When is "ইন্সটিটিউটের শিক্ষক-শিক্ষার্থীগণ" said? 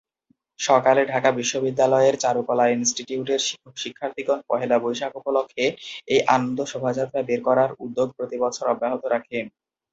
2.69-4.39